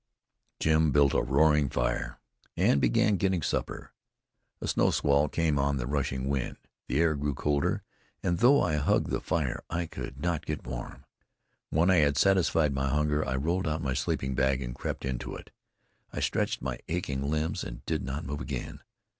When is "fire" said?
1.69-2.19, 9.21-9.61